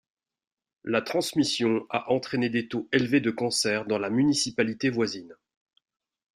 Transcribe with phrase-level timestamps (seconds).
[0.83, 5.35] La transmission a entraîné des taux élevés de cancer dans la municipalité voisine.